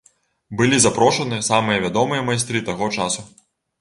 Былі 0.61 0.77
запрошаны 0.85 1.39
самыя 1.49 1.83
вядомыя 1.85 2.25
майстры 2.31 2.67
таго 2.71 2.85
часу. 2.97 3.21